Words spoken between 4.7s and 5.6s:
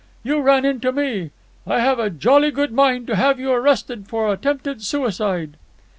suicide."